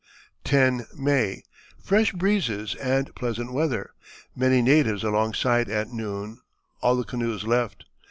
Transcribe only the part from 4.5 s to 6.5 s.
natives alongside, at noon